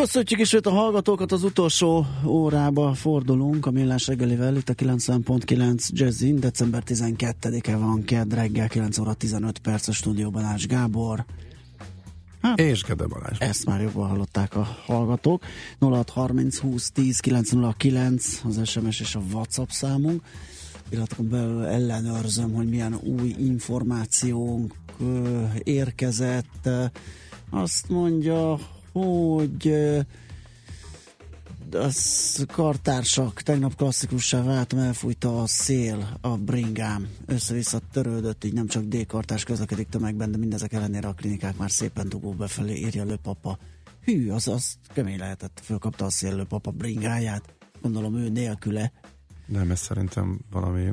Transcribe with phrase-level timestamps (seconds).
[0.00, 6.40] Köszönjük is a hallgatókat, az utolsó órába fordulunk a Millás reggelivel, itt a 90.9 Jazzin,
[6.40, 11.24] december 12-e van, kedd reggel, 9 óra 15 perc a stúdióban Ács Gábor.
[12.42, 13.38] Hát, és Gede Balázs.
[13.38, 15.44] Ezt már jobban hallották a hallgatók.
[15.80, 20.22] 0630 20 10 909 az SMS és a WhatsApp számunk.
[20.88, 24.74] Pillanatokon belül ellenőrzöm, hogy milyen új információnk
[25.64, 26.68] érkezett.
[27.50, 28.58] Azt mondja,
[28.92, 29.74] hogy
[31.74, 38.84] az kartársak tegnap klasszikussá váltam, elfújta a szél, a bringám, össze-vissza törődött, így nem csak
[38.84, 43.58] D-kartárs közlekedik tömegben, de mindezek ellenére a klinikák már szépen dugó befelé, írja lőpapa.
[44.04, 48.92] Hű, az, az kemény lehetett, fölkapta a szél lőpapa bringáját, gondolom ő nélküle.
[49.46, 50.92] Nem, ez szerintem valami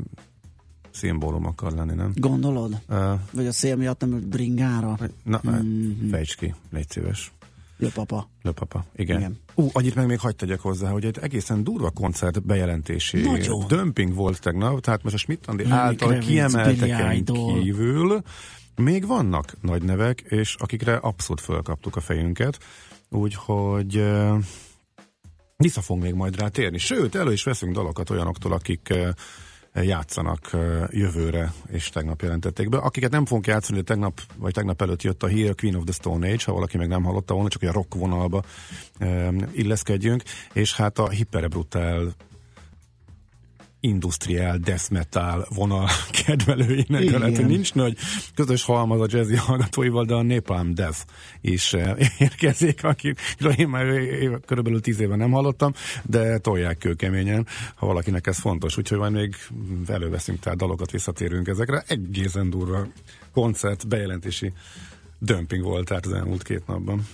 [0.92, 2.12] szimbólum akar lenni, nem?
[2.16, 2.82] Gondolod?
[2.90, 4.98] Uh, Vagy a szél miatt nem ült bringára?
[5.24, 6.10] Na, mm-hmm.
[6.10, 7.32] fejts ki, légy szíves.
[7.78, 8.30] Löpapa.
[8.42, 9.18] Löpapa, igen.
[9.18, 9.40] igen.
[9.56, 13.68] Ú, annyit meg még hagyd tegyek hozzá, hogy egy egészen durva koncert bejelentési Nagyon.
[13.68, 18.22] dömping volt tegnap, tehát most a Schmidt-Andi által kiemelteken kívül
[18.76, 22.60] még vannak nagy nevek, és akikre abszolút fölkaptuk a fejünket,
[23.10, 24.04] úgyhogy
[25.58, 26.78] vissza fogunk még majd rá térni.
[26.78, 29.10] Sőt, elő is veszünk dalokat olyanoktól, akik uh,
[29.84, 30.50] játszanak
[30.90, 32.78] jövőre, és tegnap jelentették be.
[32.78, 35.94] Akiket nem fogunk játszani, de tegnap, vagy tegnap előtt jött a hír Queen of the
[35.94, 38.44] Stone Age, ha valaki meg nem hallotta volna, csak a rock vonalba
[39.52, 42.16] illeszkedjünk, és hát a Hyperbrutál
[43.80, 45.88] industriál death metal vonal
[46.26, 47.20] kedvelőinek, Igen.
[47.20, 47.98] lehet, hogy nincs nagy
[48.36, 51.00] közös halmaz a jazzy hallgatóival, de a Napalm Death
[51.42, 53.86] is eh, érkezik, akikről én már
[54.46, 58.78] körülbelül tíz éve nem hallottam, de tolják kőkeményen, ha valakinek ez fontos.
[58.78, 59.36] Úgyhogy majd még
[59.88, 61.84] előveszünk tehát dalokat, visszatérünk ezekre.
[61.88, 62.88] Egészen durva
[63.34, 64.54] koncert, bejelentési
[65.20, 67.08] dömping volt tehát az elmúlt két napban.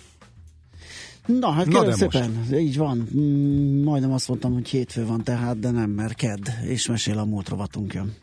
[1.25, 2.61] Na, hát Na kérem szépen, most.
[2.61, 3.07] így van.
[3.17, 7.25] Mm, majdnem azt mondtam, hogy hétfő van tehát, de nem, mert kedd, és mesél a
[7.25, 8.13] múlt rovatunk jön.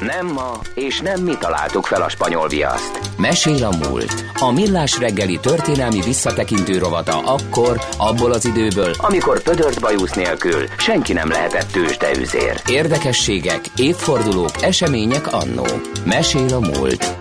[0.00, 3.00] Nem ma, és nem mi találtuk fel a spanyol viaszt.
[3.18, 4.24] Mesél a múlt.
[4.40, 11.12] A millás reggeli történelmi visszatekintő rovata akkor, abból az időből, amikor pödört bajusz nélkül senki
[11.12, 12.60] nem lehetett tőzsdeüzér.
[12.68, 15.66] Érdekességek, évfordulók, események annó.
[16.04, 17.16] Mesél a múlt.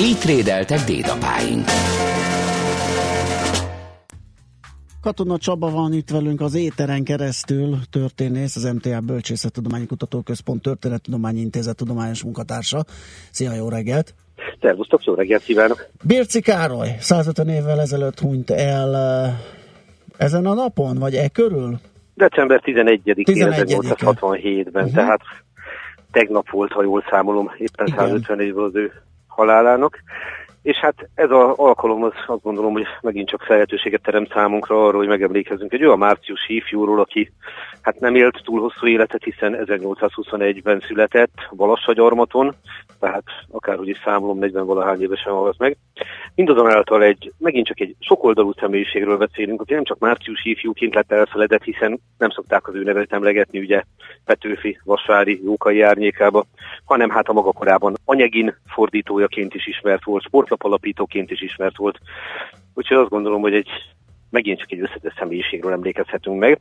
[0.00, 1.68] Így trédeltek dédapáink.
[5.06, 11.76] Katona Csaba van itt velünk az éteren keresztül, történész, az MTA Bölcsészettudományi Kutatóközpont Történettudományi Intézet
[11.76, 12.84] tudományos munkatársa.
[13.30, 14.14] Szia, jó reggelt!
[14.60, 15.86] Szervusztok, jó reggelt kívánok!
[16.02, 19.34] Birci Károly 150 évvel ezelőtt hunyt el eh,
[20.16, 21.78] ezen a napon, vagy e körül?
[22.14, 24.94] December 11-én 11 1867-ben, uh-huh.
[24.94, 25.20] tehát
[26.12, 27.98] tegnap volt, ha jól számolom, éppen Igen.
[27.98, 28.92] 150 évvel az ő
[29.26, 29.98] halálának.
[30.66, 35.00] És hát ez az alkalom az azt gondolom, hogy megint csak lehetőséget teremt számunkra arról,
[35.00, 37.32] hogy megemlékezzünk egy olyan márciusi ifjúról, aki
[37.86, 42.54] hát nem élt túl hosszú életet, hiszen 1821-ben született Balassagyarmaton,
[43.00, 45.76] tehát akárhogy is számolom, 40 valahány évesen halt meg.
[46.34, 51.62] Mindazonáltal egy, megint csak egy sokoldalú személyiségről beszélünk, aki nem csak márciusi ifjúként lett elfeledett,
[51.62, 53.82] hiszen nem szokták az ő nevet emlegetni, ugye
[54.24, 56.44] Petőfi, Vasvári, Jókai árnyékába,
[56.84, 61.98] hanem hát a maga korában anyegin fordítójaként is ismert volt, sportlap alapítóként is ismert volt.
[62.74, 63.68] Úgyhogy azt gondolom, hogy egy
[64.30, 66.60] megint csak egy összetett személyiségről emlékezhetünk meg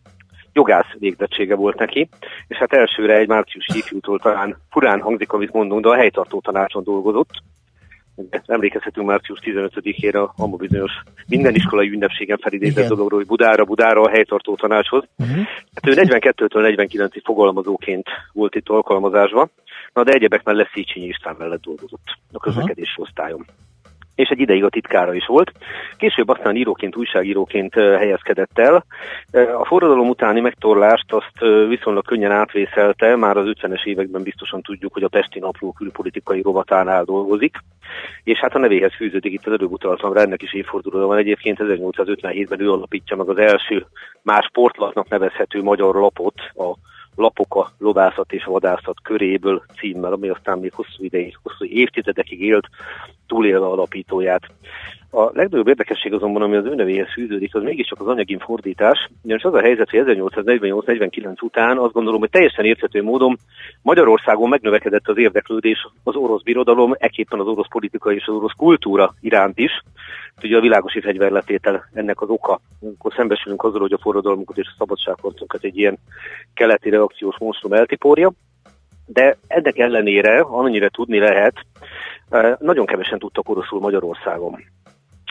[0.55, 2.09] jogász végzettsége volt neki,
[2.47, 6.83] és hát elsőre egy márciusi ifjútól talán furán hangzik, amit mondunk, de a helytartó tanácson
[6.83, 7.29] dolgozott.
[8.45, 10.91] Emlékezhetünk március 15-ére a bizonyos
[11.27, 15.03] minden iskolai ünnepségen felidézett dologról, hogy Budára, Budára a helytartó tanácshoz.
[15.17, 15.45] Uh-huh.
[15.73, 19.49] Hát ő 42-től 49-ig fogalmazóként volt itt alkalmazásban,
[19.93, 23.05] na de egyebek mellett Széchenyi István mellett dolgozott a közlekedés uh-huh.
[23.05, 23.45] osztályon
[24.15, 25.51] és egy ideig a titkára is volt.
[25.97, 28.85] Később aztán íróként, újságíróként helyezkedett el.
[29.31, 35.03] A forradalom utáni megtorlást azt viszonylag könnyen átvészelte, már az 50-es években biztosan tudjuk, hogy
[35.03, 37.55] a Pesti Napló külpolitikai rovatánál dolgozik,
[38.23, 41.59] és hát a nevéhez fűződik itt az előbb utaltam rá, ennek is évfordulója van egyébként,
[41.61, 43.85] 1857-ben ő alapítja meg az első
[44.21, 46.75] más sportlapnak nevezhető magyar lapot, a
[47.15, 52.67] lapok a lovászat és vadászat köréből címmel, ami aztán még hosszú ideig, hosszú évtizedekig élt,
[53.27, 54.43] túlélve alapítóját.
[55.11, 59.09] A legnagyobb érdekesség azonban, ami az ő nevéhez fűződik, az mégiscsak az anyagin fordítás.
[59.23, 63.37] Ugyanis az a helyzet, hogy 1848-49 után azt gondolom, hogy teljesen érthető módon
[63.81, 69.13] Magyarországon megnövekedett az érdeklődés az orosz birodalom, eképpen az orosz politika és az orosz kultúra
[69.21, 69.71] iránt is.
[70.43, 72.59] Ugye a világosi fegyverletétel ennek az oka.
[72.81, 75.97] Amikor szembesülünk azzal, hogy a forradalmunkat és a szabadságharcunkat egy ilyen
[76.53, 78.31] keleti reakciós monstrum eltiporja.
[79.05, 81.55] De ennek ellenére, amennyire tudni lehet,
[82.29, 84.59] eh, nagyon kevesen tudtak oroszul Magyarországon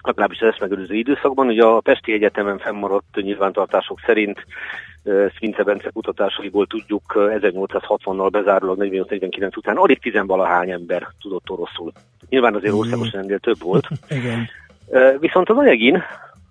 [0.05, 1.47] legalábbis az eszmegőrző időszakban.
[1.47, 4.45] Ugye a Pesti Egyetemen fennmaradt nyilvántartások szerint
[5.37, 11.93] Svince Bence kutatásaiból tudjuk 1860-nal bezárólag 48-49 után alig tizenvalahány ember tudott oroszul.
[12.29, 13.89] Nyilván azért országosan ennél több volt.
[14.19, 14.49] Igen.
[15.19, 16.03] Viszont az anyagin,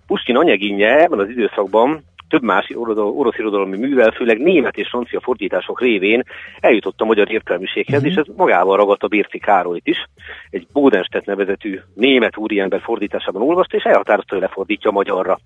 [0.06, 5.80] Puskin anyaginje ebben az időszakban több más orosz irodalmi művel, főleg német és francia fordítások
[5.80, 6.22] révén
[6.60, 8.12] eljutott a magyar értelmiséghez, uh-huh.
[8.12, 10.08] és ez magával ragadt a Bérci Károlyt is.
[10.50, 15.38] Egy Bódenstedt nevezetű német úriember fordításában olvasta, és elhatározta, hogy lefordítja magyarra.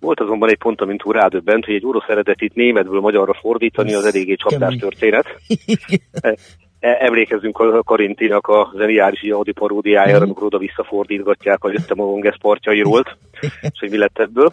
[0.00, 4.04] Volt azonban egy pont, amint úr rádöbbent, hogy egy orosz eredetit németből magyarra fordítani az
[4.04, 5.26] eléggé csapdás történet.
[6.84, 12.04] E, e, emlékezzünk a Karintinak a zeniális Audi paródiájára, amikor oda visszafordítgatják a Jöttem a
[12.04, 13.02] Longes partjairól,
[13.70, 14.52] és hogy mi lett ebből.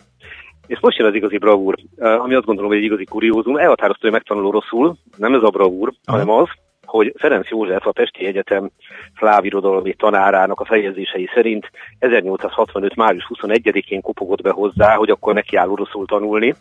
[0.68, 3.58] És most jön az igazi bravúr, ami azt gondolom, hogy egy igazi kuriózum.
[3.58, 6.18] Elhatározta, hogy megtanul oroszul, nem ez a bravúr, Aha.
[6.18, 6.48] hanem az,
[6.86, 8.70] hogy Ferenc József a Pesti Egyetem
[9.18, 12.96] szlávirodalmi tanárának a fejezései szerint 1865.
[12.96, 16.56] május 21-én kopogott be hozzá, hogy akkor neki áll oroszul tanulni.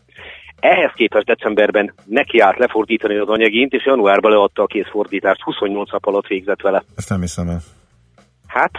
[0.61, 6.07] Ehhez képest decemberben neki állt lefordítani az anyagint, és januárban leadta a készfordítást, 28 nap
[6.07, 6.83] alatt végzett vele.
[6.97, 7.61] Ezt nem hiszem el.
[8.47, 8.71] Hát,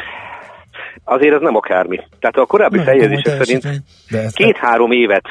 [1.03, 1.99] azért ez nem akármi.
[2.19, 3.83] Tehát a korábbi nem, fejezése szerint
[4.33, 5.25] két-három évet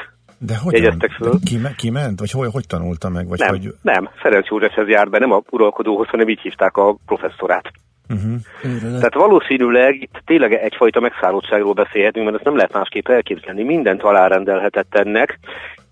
[0.47, 1.31] de hogy jegyeztek föl.
[1.31, 2.19] De ki, ki ment?
[2.19, 3.29] Vagy hogy, hogy tanulta meg?
[3.29, 3.75] Vagy nem, hogy...
[3.83, 7.71] nem, Ferenc Józsefhez járt be, nem a uralkodóhoz, hanem így hívták a professzorát.
[8.09, 8.41] Uh-huh.
[8.83, 13.63] Tehát valószínűleg itt tényleg egyfajta megszállottságról beszélhetünk, mert ezt nem lehet másképp elképzelni.
[13.63, 15.39] Mindent alárendelhetett ennek.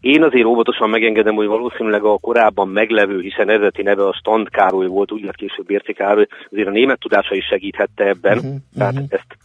[0.01, 4.87] Én azért óvatosan megengedem, hogy valószínűleg a korábban meglevő, hiszen eredeti neve a Stand Károly
[4.87, 8.37] volt, úgy lett később Érci Károly, azért a német tudása is segíthette ebben.
[8.37, 8.55] Uh-huh.
[8.77, 9.09] Tehát uh-huh.
[9.11, 9.37] ezt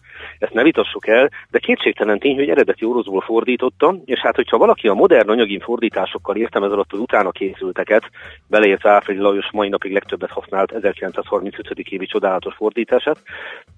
[0.44, 4.88] ezt ne vitassuk el, de kétségtelen tény, hogy eredeti oroszból fordította, és hát hogyha valaki
[4.88, 8.10] a modern anyagin fordításokkal értem ez alatt az utána készülteket,
[8.48, 11.80] beleértve Áfredi Lajos mai napig legtöbbet használt 1935.
[11.80, 13.18] évi csodálatos fordítását,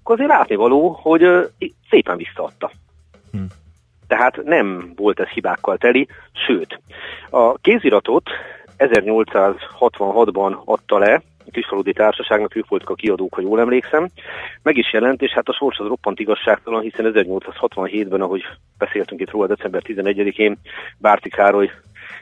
[0.02, 1.22] akkor azért látnivaló, hogy
[1.90, 2.70] szépen visszaadta.
[3.32, 3.38] Hm.
[4.06, 6.08] Tehát nem volt ez hibákkal teli,
[6.46, 6.80] sőt,
[7.30, 8.30] a kéziratot
[8.78, 14.08] 1866-ban adta le, a Kisfaludi Társaságnak, ők voltak a kiadók, ha jól emlékszem.
[14.62, 18.42] Meg is jelent, és hát a sors az roppant igazságtalan, hiszen 1867-ben, ahogy
[18.78, 20.56] beszéltünk itt róla december 11-én,
[20.98, 21.70] Bárti Károly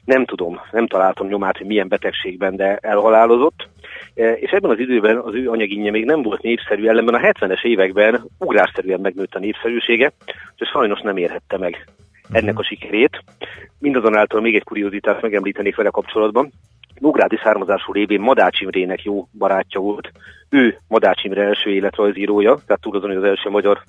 [0.04, 3.68] nem tudom, nem találtam nyomát, hogy milyen betegségben, de elhalálozott.
[4.14, 7.64] E, és ebben az időben az ő anyaginje még nem volt népszerű, ellenben a 70-es
[7.64, 10.12] években ugrásszerűen megnőtt a népszerűsége,
[10.56, 11.86] és sajnos nem érhette meg
[12.32, 13.24] ennek a sikerét.
[13.78, 16.50] Mindazonáltal még egy kuriózitást megemlítenék vele kapcsolatban.
[16.98, 20.12] Nógrádi származású révén Madács Imrének jó barátja volt.
[20.50, 23.82] Ő Madács Imre első életrajzírója, tehát tudod, az első magyar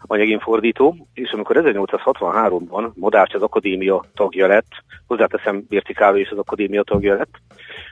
[0.00, 4.70] anyagin fordító, és amikor 1863-ban Madács az akadémia tagja lett,
[5.06, 7.34] hozzáteszem Bérti Károly is az akadémia tagja lett,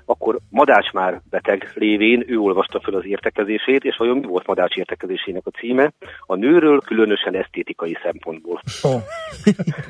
[0.04, 4.76] akkor Madács már beteg lévén, ő olvasta fel az értekezését, és vajon mi volt Madács
[4.76, 5.92] értekezésének a címe?
[6.20, 8.60] A nőről különösen esztétikai szempontból.
[8.82, 9.02] Oh.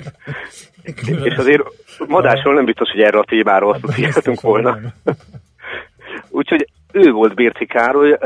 [1.29, 1.63] és azért
[2.09, 4.79] Madácsról nem biztos, hogy erre a témára asszociáltunk volna.
[6.31, 8.19] Úgyhogy ő volt Bérci Károly,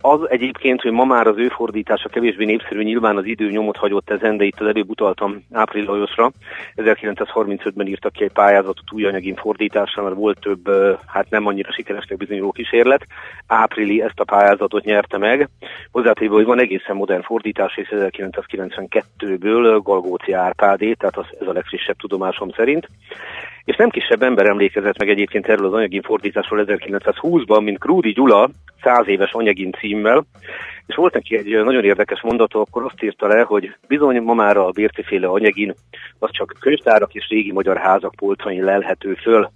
[0.00, 4.10] az egyébként, hogy ma már az ő fordítása kevésbé népszerű, nyilván az idő nyomot hagyott
[4.10, 6.30] ezen, de itt az előbb utaltam Április Lajosra.
[6.76, 10.70] 1935-ben írtak ki egy pályázatot új anyagin fordításra, mert volt több,
[11.06, 13.06] hát nem annyira sikeresnek bizonyuló kísérlet.
[13.50, 15.48] Áprili ezt a pályázatot nyerte meg.
[15.90, 21.96] Hozzátéve, hogy van egészen modern fordítás, és 1992-ből Galgóci Árpádé, tehát az, ez a legfrissebb
[21.96, 22.88] tudomásom szerint.
[23.64, 28.50] És nem kisebb ember emlékezett meg egyébként erről az anyagin fordításról 1920-ban, mint Krúdi Gyula,
[28.82, 30.24] száz éves anyagin címmel,
[30.86, 34.56] és volt neki egy nagyon érdekes mondata, akkor azt írta le, hogy bizony ma már
[34.56, 35.74] a bérciféle anyagin
[36.18, 39.50] az csak könyvtárak és régi magyar házak polcain lelhető föl.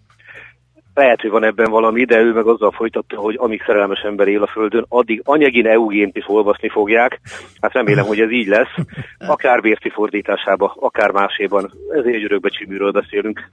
[0.94, 4.42] Lehet, hogy van ebben valami, de ő meg azzal folytatta, hogy amíg szerelmes ember él
[4.42, 7.20] a Földön, addig anyagin EU-gént is olvasni fogják.
[7.60, 8.86] Hát remélem, hogy ez így lesz.
[9.18, 11.72] Akár Bérci fordításába, akár máséban.
[11.90, 13.50] Ezért egy örökbecsíműről beszélünk.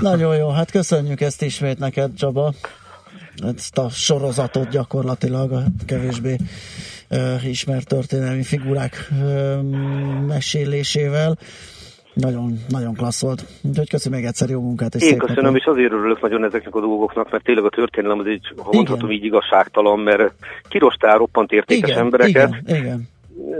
[0.00, 2.52] Nagyon jó, hát köszönjük ezt ismét neked, Csaba.
[3.56, 6.36] Ezt a sorozatot gyakorlatilag a kevésbé
[7.10, 9.62] uh, ismert történelmi figurák uh,
[10.26, 11.38] mesélésével.
[12.14, 13.44] Nagyon, nagyon klassz volt.
[13.62, 14.94] Úgyhogy köszönöm még egyszer jó munkát.
[14.94, 15.60] És Én köszönöm, napot.
[15.60, 19.10] és azért örülök nagyon ezeknek a dolgoknak, mert tényleg a történelem az egy, ha mondhatom
[19.10, 20.32] így igazságtalan, mert
[20.68, 22.54] kirostál roppant értékes igen, embereket.
[22.66, 23.12] Igen, igen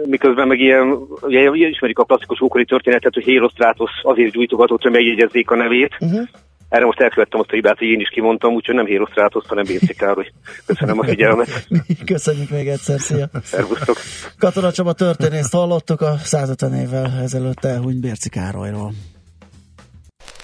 [0.06, 5.50] miközben meg ilyen, ugye, ismerik a klasszikus ókori történetet, hogy Hérosztrátosz azért gyújtogatott, hogy megjegyezzék
[5.50, 5.96] a nevét.
[6.00, 6.28] Uh-huh.
[6.75, 9.95] Erre most elkövettem azt a hibát, hogy én is kimondtam, úgyhogy nem Hérosztrátosz, hanem Béci
[9.95, 10.33] Károly.
[10.66, 11.66] Köszönöm a figyelmet.
[12.12, 13.28] Köszönjük még egyszer, szia!
[13.43, 13.97] Szervusztok!
[14.38, 18.93] Katona Csaba történészt hallottuk a 150 évvel ezelőtt elhunyt Bérci Károlyról.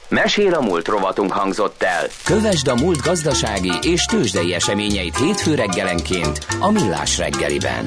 [0.09, 2.07] Mesél a múlt rovatunk hangzott el.
[2.25, 7.85] Kövesd a múlt gazdasági és tőzsdei eseményeit hétfő reggelenként a Millás reggeliben.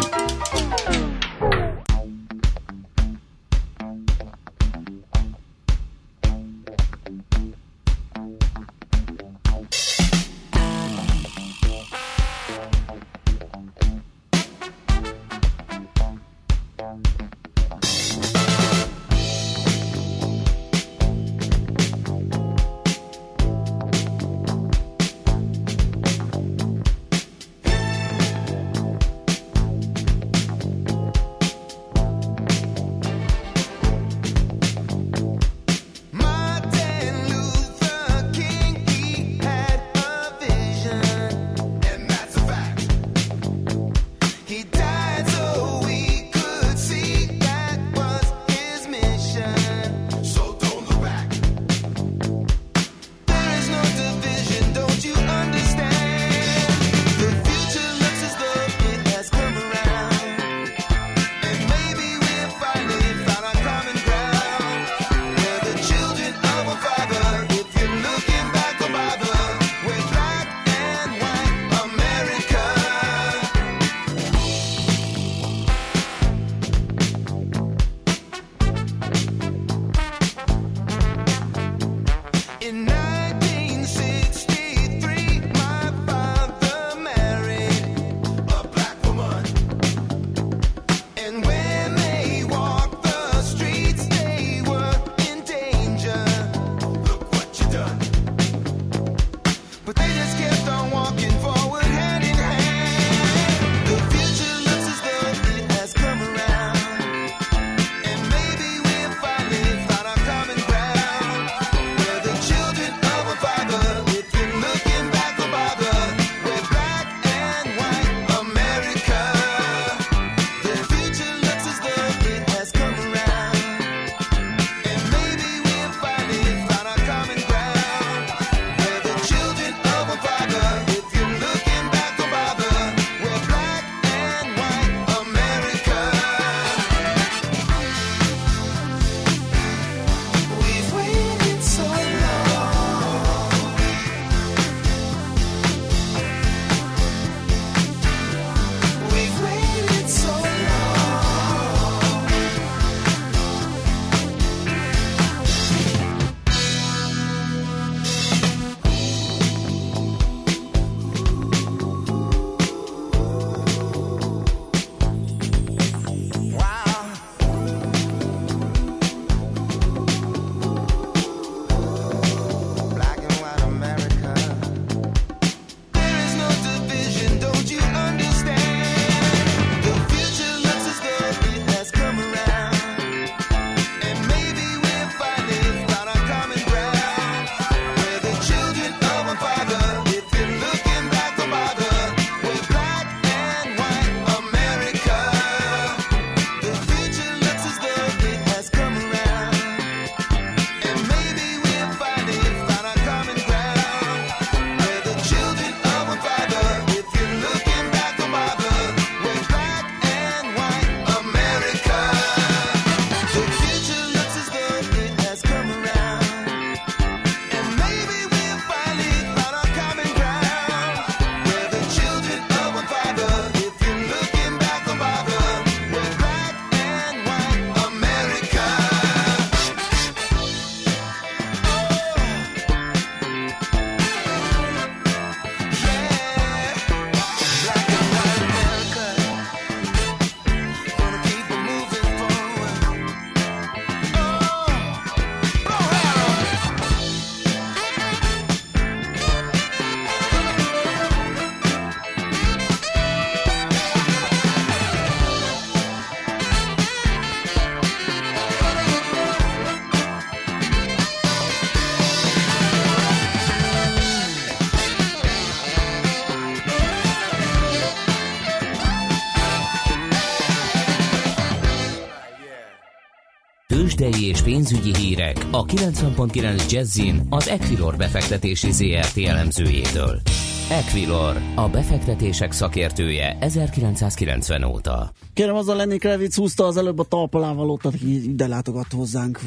[273.95, 280.21] Tőzsdei és pénzügyi hírek a 90.9 Jazzin az Equilor befektetési ZRT elemzőjétől.
[280.69, 285.11] Equilor, a befektetések szakértője 1990 óta.
[285.33, 289.39] Kérem, az a Lenny Kravitz húzta az előbb a talpalávalót, aki ide látogat hozzánk.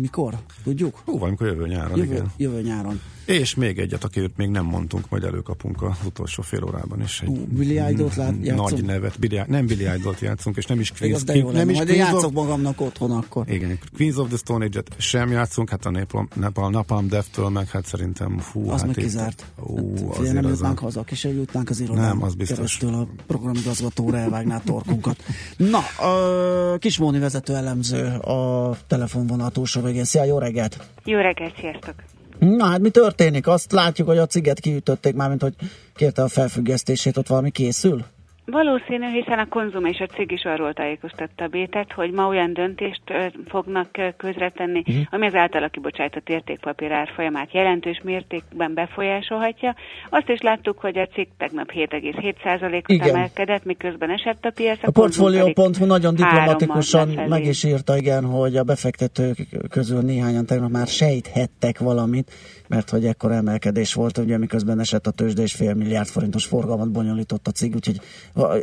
[0.00, 0.34] Mikor?
[0.64, 1.02] Tudjuk?
[1.04, 2.32] Hú, valamikor jövő nyáron, jövő, igen.
[2.36, 3.00] Jövő nyáron.
[3.26, 7.20] És még egyet, akiért még nem mondtunk, majd előkapunk az utolsó fél órában is.
[7.20, 8.70] Egy uh, Billy Idol-t lát, játszunk?
[8.70, 11.76] Nagy nevet, Billy, nem Billy Idol-t játszunk, és nem is Queens, Queen, nem, nem is
[11.76, 13.48] majd Queens játszok of, magamnak otthon akkor.
[13.48, 17.68] Igen, Queens of the Stone Age-et sem játszunk, hát a Napalm, Napalm, Napalm Death-től meg
[17.68, 19.44] hát szerintem fú, az hát meg kizárt.
[19.60, 20.82] Ú, hát, azért nem jutnánk a...
[20.82, 22.04] haza, kis jutnánk az irodán.
[22.04, 22.56] Nem, az biztos.
[22.56, 25.24] Keresztül a programigazgatóra elvágná torkunkat.
[25.56, 30.04] Na, uh, Kismóni vezető elemző a telefonvonal túlsó végén.
[30.04, 30.86] Szia, jó reggelt!
[31.04, 31.94] Jó reggelt, sziasztok!
[32.38, 33.46] Na hát mi történik?
[33.46, 35.54] Azt látjuk, hogy a ciget kiütötték már, mint hogy
[35.94, 38.04] kérte a felfüggesztését, ott valami készül?
[38.50, 42.52] Valószínű, hiszen a konzum és a cég is arról tájékoztatta a Bétet, hogy ma olyan
[42.52, 43.02] döntést
[43.48, 45.06] fognak közretenni, uh-huh.
[45.10, 49.74] ami az általa kibocsájtott értékpapír árfolyamát jelentős mértékben befolyásolhatja.
[50.10, 54.78] Azt is láttuk, hogy a cég tegnap 7,7%-ot emelkedett, miközben esett a piac.
[54.82, 59.36] A, a Portfolio.hu nagyon diplomatikusan meg is írta, igen, hogy a befektetők
[59.70, 62.32] közül néhányan tegnap már sejthettek valamit,
[62.68, 66.90] mert hogy ekkor emelkedés volt, ugye miközben esett a tőzsde és fél milliárd forintos forgalmat
[66.90, 68.00] bonyolított a cég, úgyhogy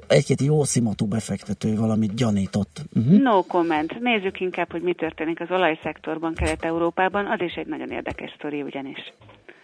[0.07, 2.81] egy-két jó szimatú befektető valamit gyanított.
[2.95, 3.21] Uh-huh.
[3.21, 3.99] No comment.
[3.99, 7.25] Nézzük inkább, hogy mi történik az olajszektorban Kelet-Európában.
[7.25, 9.13] Az is egy nagyon érdekes sztori ugyanis.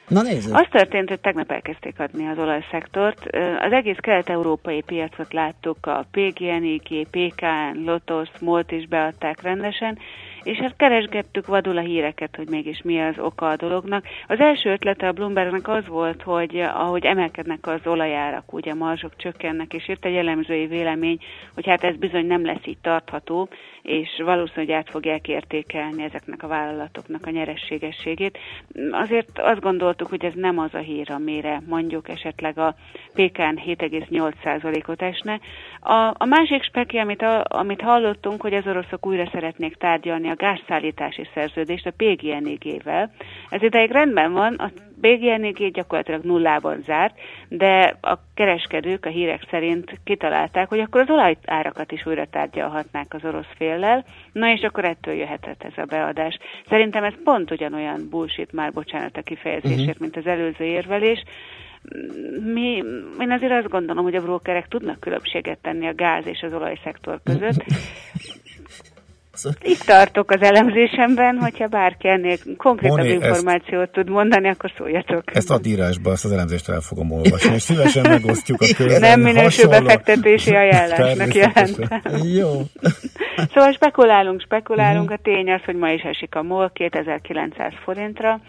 [0.08, 0.56] Na nézzük.
[0.56, 3.26] Az történt, hogy tegnap elkezdték adni az olajszektort.
[3.60, 9.98] Az egész kelet-európai piacot láttuk, a PGNIG, PKN, Lotos, MOLT is beadták rendesen,
[10.44, 14.06] és hát keresgettük vadul a híreket, hogy mégis mi az oka a dolognak.
[14.28, 19.74] Az első ötlete a Bloombergnek az volt, hogy ahogy emelkednek az olajárak, ugye marzsok csökkennek,
[19.74, 21.18] és jött egy elemzői vélemény,
[21.54, 23.50] hogy hát ez bizony nem lesz így tartható,
[23.82, 28.38] és valószínűleg át fogják értékelni ezeknek a vállalatoknak a nyerességességét.
[28.92, 32.76] Azért azt gondoltuk, hogy ez nem az a hír, amire mondjuk esetleg a
[33.14, 35.40] PKN 7,8%-ot esne.
[35.80, 40.36] A, a másik speki, amit, a, amit hallottunk, hogy az oroszok újra szeretnék tárgyalni a
[40.36, 43.12] gázszállítási szerződést a PGNIG-vel.
[43.50, 50.00] Ez ideig rendben van, a PGNIG gyakorlatilag nullában zárt, de a kereskedők a hírek szerint
[50.04, 55.14] kitalálták, hogy akkor az olajárakat is újra tárgyalhatnák az orosz féllel, na és akkor ettől
[55.14, 56.38] jöhetett ez a beadás.
[56.68, 60.00] Szerintem ez pont ugyanolyan bullshit, már bocsánat a kifejezésért, uh-huh.
[60.00, 61.24] mint az előző érvelés,
[62.54, 62.84] mi,
[63.20, 67.20] én azért azt gondolom, hogy a brókerek tudnak különbséget tenni a gáz és az olajszektor
[67.24, 67.66] között.
[69.62, 75.24] Itt tartok az elemzésemben, hogyha bárki ennél konkrétabb Moni, információt ezt, tud mondani, akkor szóljatok.
[75.36, 79.00] Ezt ad írásba, ezt az elemzést el fogom olvasni, és szívesen megosztjuk a közben.
[79.00, 82.02] Nem minősül befektetési ajánlásnak jelentem.
[82.24, 82.62] Jó.
[83.54, 85.20] Szóval spekulálunk, spekulálunk, uh-huh.
[85.20, 88.40] a tény az, hogy ma is esik a MOL 2900 forintra,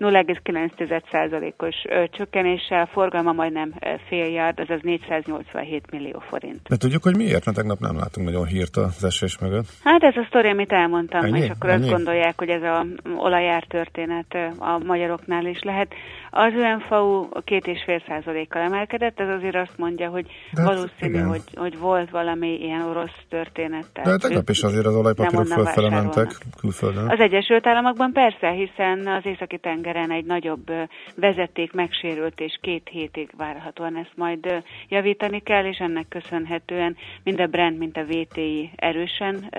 [0.00, 1.74] 0,9%-os
[2.10, 3.74] csökkenéssel, forgalma majdnem
[4.08, 6.68] fél yard, azaz 487 millió forint.
[6.68, 7.44] De tudjuk, hogy miért?
[7.44, 9.66] Mert tegnap nem látunk nagyon hírt az esés mögött.
[9.84, 11.40] Hát ez a sztori, amit elmondtam, ennyi?
[11.40, 11.82] és akkor ennyi?
[11.82, 15.94] azt gondolják, hogy ez a olajár történet a magyaroknál is lehet.
[16.30, 21.18] Az ÖNFAU két és fél százalékkal emelkedett, ez azért azt mondja, hogy De hát valószínű,
[21.18, 23.86] hogy, hogy volt valami ilyen orosz történet.
[23.92, 26.28] De tegnap is azért az olajpapírok fölfele mentek
[26.60, 27.08] külföldön.
[27.08, 29.58] Az Egyesült Államokban persze, hiszen az északi
[29.92, 30.70] tengeren egy nagyobb
[31.14, 37.46] vezeték megsérült, és két hétig várhatóan ezt majd javítani kell, és ennek köszönhetően mind a
[37.46, 39.50] Brent, mint a VTI erősen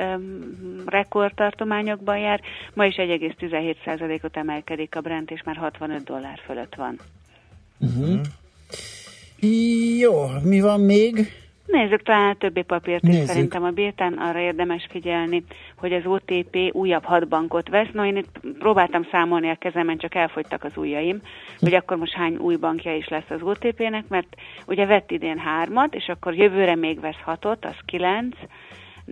[0.86, 2.42] rekordtartományokban jár.
[2.74, 7.00] Ma is 1,17%-ot emelkedik a Brent, és már 65 dollár fölött van.
[7.80, 8.20] Uh-huh.
[10.00, 10.13] Jó,
[10.44, 11.28] mi van még?
[11.71, 15.43] Nézzük talán a többi papírt is szerintem a Béten, arra érdemes figyelni,
[15.77, 17.88] hogy az OTP újabb hat bankot vesz.
[17.93, 21.21] No, én itt próbáltam számolni a kezemen, csak elfogytak az ujjaim,
[21.60, 24.36] hogy akkor most hány új bankja is lesz az OTP-nek, mert
[24.67, 28.36] ugye vett idén hármat, és akkor jövőre még vesz hatot, az kilenc,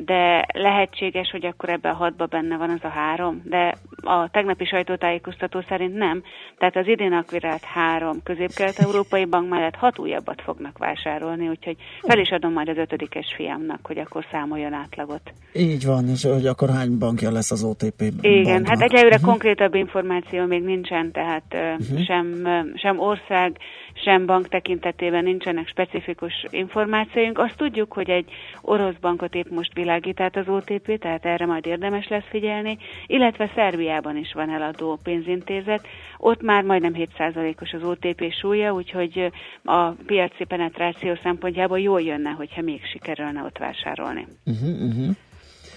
[0.06, 4.66] de lehetséges, hogy akkor ebben a hatba benne van az a három, de a tegnapi
[4.66, 6.24] sajtótájékoztató szerint nem.
[6.58, 12.30] Tehát az idén akvirált három közép-kelet-európai bank mellett hat újabbat fognak vásárolni, úgyhogy fel is
[12.30, 15.34] adom majd az ötödikes fiamnak, hogy akkor számoljon átlagot.
[15.54, 18.68] Így van, és hogy akkor hány bankja lesz az OTP Igen, banknak?
[18.68, 19.30] hát egyelőre uh-huh.
[19.30, 22.04] konkrétabb információ még nincsen, tehát uh-huh.
[22.04, 23.58] sem, sem ország,
[24.04, 27.40] sem bank tekintetében nincsenek specifikus információink.
[27.40, 28.32] Azt tudjuk, hogy egy
[28.62, 33.52] orosz bankot épp most világít át az OTP, tehát erre majd érdemes lesz figyelni, illetve
[33.56, 39.32] Szerbiában is van eladó pénzintézet, ott már majdnem 7%-os az OTP súlya, úgyhogy
[39.64, 44.28] a piaci penetráció szempontjából jól jönne, hogyha még sikerülne ott vásárolni.
[44.46, 45.16] Uh-huh, uh-huh.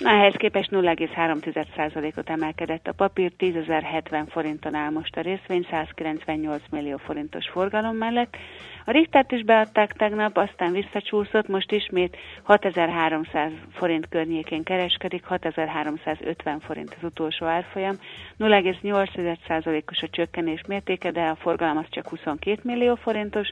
[0.04, 7.48] Ehhez képest 0,3%-ot emelkedett a papír, 10.070 forinton áll most a részvény, 198 millió forintos
[7.48, 8.36] forgalom mellett.
[8.84, 16.96] A Richtert is beadták tegnap, aztán visszacsúszott, most ismét 6300 forint környékén kereskedik, 6350 forint
[16.96, 17.96] az utolsó árfolyam,
[18.38, 23.48] 0,8%-os a csökkenés mértéke, de a forgalom az csak 22 millió forintos,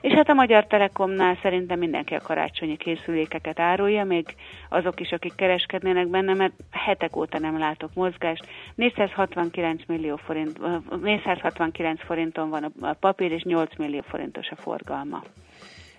[0.00, 4.34] és hát a Magyar Telekomnál szerintem mindenki a karácsonyi készülékeket árulja, még
[4.68, 8.46] azok is, akik kereskednének benne, mert hetek óta nem látok mozgást.
[8.74, 10.58] 469 millió forint,
[11.02, 15.22] 469 forinton van a papír, és 8 millió forintos a forgalma.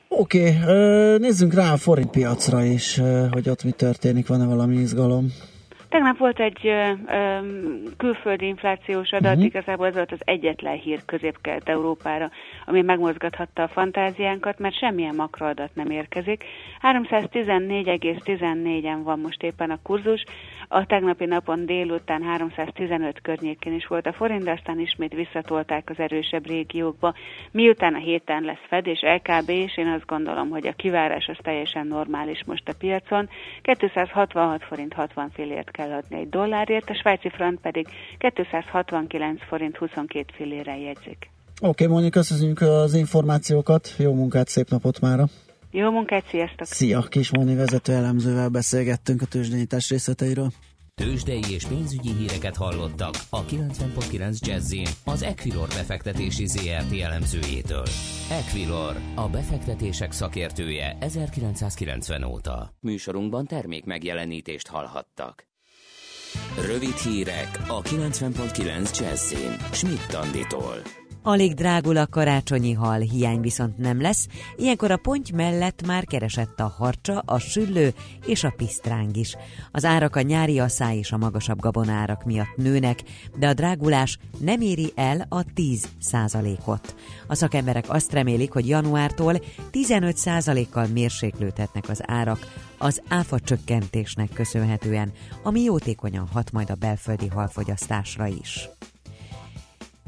[0.08, 5.34] Oké, okay, nézzünk rá a forint piacra is, hogy ott mi történik, van-e valami izgalom?
[5.94, 7.38] Tegnap volt egy ö, ö,
[7.98, 9.46] külföldi inflációs adat, uh-huh.
[9.46, 12.32] igazából ez volt az egyetlen hír közép-kelet-európára,
[12.66, 16.44] ami megmozgathatta a fantáziánkat, mert semmilyen makroadat nem érkezik.
[16.82, 20.24] 314,14-en van most éppen a kurzus,
[20.68, 26.00] a tegnapi napon délután 315 környékén is volt a forint, de aztán ismét visszatolták az
[26.00, 27.14] erősebb régiókba.
[27.52, 31.38] Miután a héten lesz Fed és LKB, és én azt gondolom, hogy a kivárás az
[31.42, 33.30] teljesen normális most a piacon.
[33.62, 40.26] 266 forint 60 fillért kell adni egy dollárért, a svájci front pedig 269 forint 22
[40.36, 41.30] fillére jegyzik.
[41.62, 45.26] Oké, okay, Móni, köszönjük az információkat, jó munkát, szép napot mára!
[45.72, 46.68] Jó munkát, sziasztok!
[46.68, 47.02] Szia!
[47.02, 50.50] Kis Móni vezető elemzővel beszélgettünk a tőzsdenyítás részleteiről.
[50.96, 54.74] Tőzsdei és pénzügyi híreket hallottak a 90.9 jazz
[55.06, 57.86] az Equilor befektetési ZRT elemzőjétől.
[58.32, 62.74] Equilor, a befektetések szakértője 1990 óta.
[62.80, 65.53] Műsorunkban termék megjelenítést hallhattak.
[66.62, 69.34] Rövid hírek a 90.9 jazz
[69.72, 71.03] Schmidt Anditól.
[71.26, 76.60] Alig drágul a karácsonyi hal, hiány viszont nem lesz, ilyenkor a ponty mellett már keresett
[76.60, 77.94] a harcsa, a süllő
[78.26, 79.36] és a pisztráng is.
[79.72, 83.04] Az árak a nyári asszály és a magasabb gabonárak miatt nőnek,
[83.38, 86.96] de a drágulás nem éri el a 10 százalékot.
[87.28, 95.12] A szakemberek azt remélik, hogy januártól 15 százalékkal mérséklődhetnek az árak, az áfa csökkentésnek köszönhetően,
[95.44, 98.70] ami jótékonyan hat majd a belföldi halfogyasztásra is.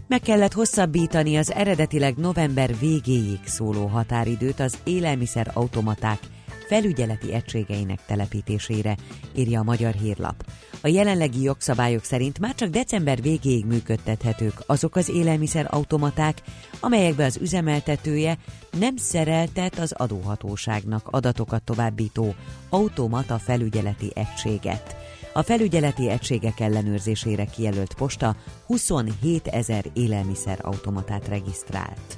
[0.08, 6.20] Meg kellett hosszabbítani az eredetileg november végéig szóló határidőt az élelmiszer automaták
[6.68, 8.98] felügyeleti egységeinek telepítésére,
[9.36, 10.46] írja a Magyar Hírlap.
[10.82, 16.42] A jelenlegi jogszabályok szerint már csak december végéig működtethetők azok az élelmiszer automaták,
[16.80, 18.38] amelyekbe az üzemeltetője
[18.80, 22.36] nem szereltet az adóhatóságnak adatokat továbbító
[22.70, 24.96] automata felügyeleti egységet.
[25.38, 32.18] A felügyeleti egységek ellenőrzésére kijelölt posta 27 ezer élelmiszer automatát regisztrált.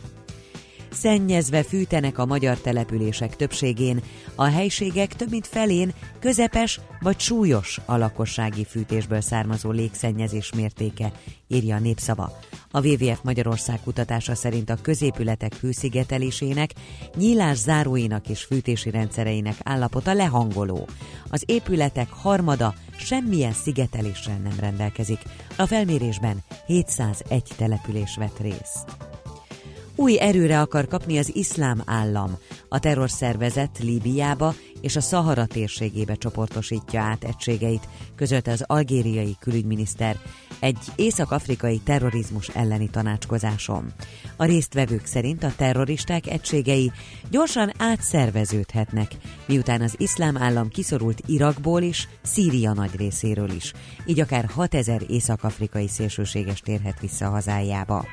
[0.91, 4.01] Szennyezve fűtenek a magyar települések többségén,
[4.35, 11.11] a helységek több mint felén közepes vagy súlyos a lakossági fűtésből származó légszennyezés mértéke,
[11.47, 12.39] írja a népszava.
[12.71, 16.71] A WWF Magyarország kutatása szerint a középületek hőszigetelésének,
[17.15, 20.87] nyílás záróinak és fűtési rendszereinek állapota lehangoló.
[21.29, 25.19] Az épületek harmada semmilyen szigeteléssel nem rendelkezik.
[25.57, 29.06] A felmérésben 701 település vett részt.
[29.99, 32.37] Új erőre akar kapni az iszlám állam.
[32.69, 40.17] A terrorszervezet Líbiába és a Szahara térségébe csoportosítja át egységeit, között az algériai külügyminiszter
[40.59, 43.93] egy észak-afrikai terrorizmus elleni tanácskozáson.
[44.35, 46.91] A résztvevők szerint a terroristák egységei
[47.29, 49.11] gyorsan átszerveződhetnek,
[49.45, 53.73] miután az iszlám állam kiszorult Irakból is, Szíria nagy részéről is,
[54.05, 58.05] így akár 6000 észak-afrikai szélsőséges térhet vissza hazájába.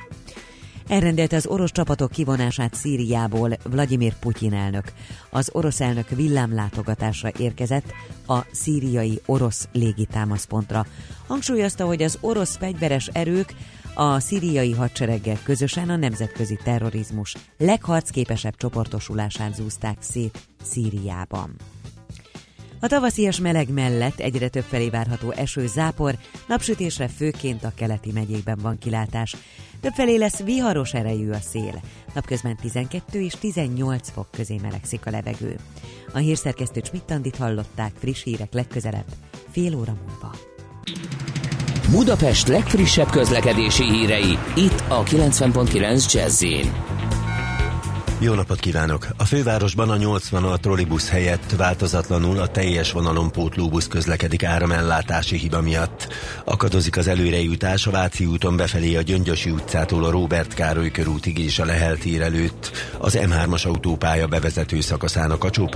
[0.88, 4.92] Elrendelte az orosz csapatok kivonását Szíriából Vladimir Putyin elnök.
[5.30, 7.92] Az orosz elnök villámlátogatásra érkezett
[8.26, 10.86] a szíriai orosz légitámaszpontra.
[11.26, 13.54] Hangsúlyozta, hogy az orosz fegyveres erők
[13.94, 21.56] a szíriai hadsereggel közösen a nemzetközi terrorizmus legharcképesebb csoportosulását zúzták szét Szíriában.
[22.84, 26.14] A tavaszias meleg mellett egyre több felé várható eső, zápor,
[26.48, 29.36] napsütésre főként a keleti megyékben van kilátás.
[29.80, 31.82] Többfelé lesz viharos erejű a szél.
[32.14, 35.56] Napközben 12 és 18 fok közé melegszik a levegő.
[36.12, 39.06] A hírszerkesztő Csmittandit hallották friss hírek legközelebb,
[39.50, 40.34] fél óra múlva.
[41.90, 46.42] Budapest legfrissebb közlekedési hírei, itt a 90.9 jazz
[48.18, 49.06] jó napot kívánok!
[49.16, 55.60] A fővárosban a 80 a trollibusz helyett változatlanul a teljes vonalon pótlóbusz közlekedik áramellátási hiba
[55.60, 56.08] miatt.
[56.44, 61.58] Akadozik az előrejutás a Váci úton befelé a Gyöngyösi utcától a Robert Károly körútig és
[61.58, 65.68] a Lehel tér előtt, az M3-as autópálya bevezető szakaszán a kacsó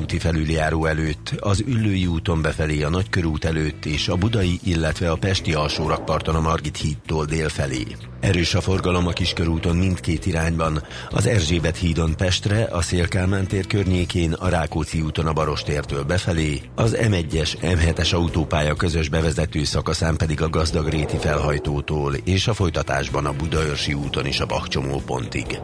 [0.00, 5.16] úti felüljáró előtt, az Üllői úton befelé a Nagykörút előtt és a Budai, illetve a
[5.16, 7.86] Pesti alsórakparton a Margit hídtól dél felé.
[8.26, 14.32] Erős a forgalom a Kiskörúton mindkét irányban, az Erzsébet hídon Pestre, a Szélkálmán tér környékén,
[14.32, 20.48] a Rákóczi úton a Barostértől befelé, az M1-es, M7-es autópálya közös bevezető szakaszán pedig a
[20.48, 25.58] Gazdagréti felhajtótól és a folytatásban a Budaörsi úton is a Bakcsomó pontig.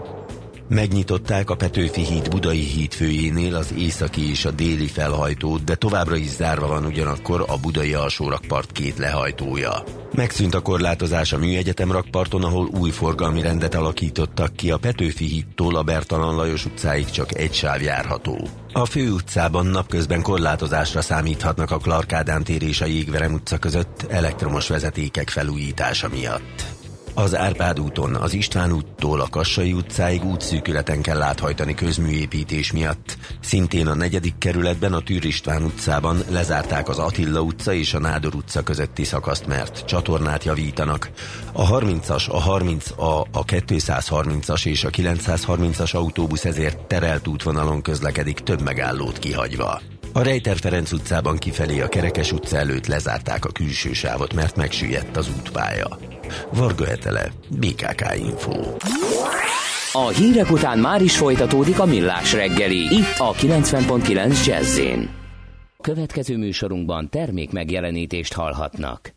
[0.75, 6.17] Megnyitották a Petőfi híd Budai híd főjénél az északi és a déli felhajtót, de továbbra
[6.17, 9.85] is zárva van ugyanakkor a Budai alsórakpart két lehajtója.
[10.15, 15.77] Megszűnt a korlátozás a Műegyetem rakparton, ahol új forgalmi rendet alakítottak ki a Petőfi hídtól
[15.77, 18.49] a Bertalan Lajos utcáig csak egy sáv járható.
[18.73, 24.69] A fő utcában napközben korlátozásra számíthatnak a Clark tér és a Jégverem utca között elektromos
[24.69, 26.72] vezetékek felújítása miatt.
[27.15, 33.17] Az Árpád úton, az István úttól a Kassai utcáig útszűkületen kell áthajtani közműépítés miatt.
[33.41, 38.35] Szintén a negyedik kerületben, a Tűr István utcában lezárták az Attila utca és a Nádor
[38.35, 41.11] utca közötti szakaszt, mert csatornát javítanak.
[41.53, 48.63] A 30-as, a 30A, a 230-as és a 930-as autóbusz ezért terelt útvonalon közlekedik több
[48.63, 49.81] megállót kihagyva.
[50.13, 55.17] A Rejter Ferenc utcában kifelé a Kerekes utca előtt lezárták a külső sávot, mert megsüllyedt
[55.17, 55.99] az útpálya.
[56.53, 58.77] Varga Etele, BKK Info.
[59.93, 64.81] A hírek után már is folytatódik a millás reggeli, itt a 90.9 jazz
[65.81, 69.15] Következő műsorunkban termék megjelenítést hallhatnak.